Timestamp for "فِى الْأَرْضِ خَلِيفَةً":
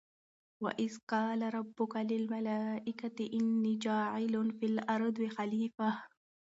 4.59-5.89